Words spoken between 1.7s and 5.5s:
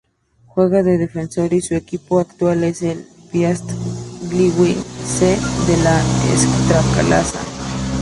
equipo actual es el Piast Gliwice